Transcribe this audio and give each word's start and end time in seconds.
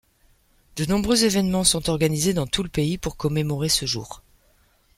De 0.77 0.85
nombreux 0.85 1.25
événements 1.25 1.63
sont 1.63 1.87
organisés 1.91 2.33
dans 2.33 2.47
tout 2.47 2.63
le 2.63 2.69
pays 2.69 2.97
pour 2.97 3.17
commémorer 3.17 3.69
ce 3.69 3.85
jour. 3.85 4.23